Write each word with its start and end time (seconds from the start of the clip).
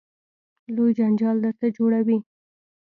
لوی 0.75 0.91
جنجال 0.97 1.35
درته 1.45 1.67
جوړوي. 1.77 2.17